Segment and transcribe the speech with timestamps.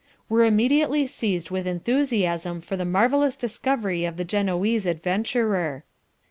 [0.29, 5.83] "...were immediately seized with enthusiasm for the marvellous discovery of the Genoese adventurer."